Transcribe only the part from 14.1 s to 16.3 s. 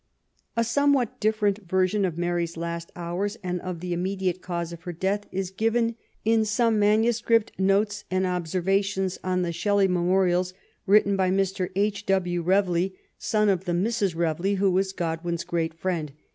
Reveley who was Godwin's great friend.